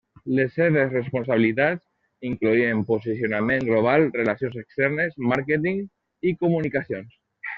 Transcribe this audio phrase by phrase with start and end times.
[0.37, 5.81] Les seves responsabilitats incloïen posicionament global, relacions externes, màrqueting
[6.31, 7.17] i comunicacions.